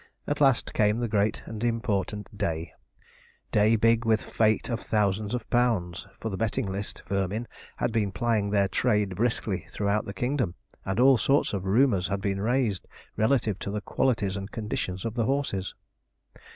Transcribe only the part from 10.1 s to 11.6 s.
kingdom, and all sorts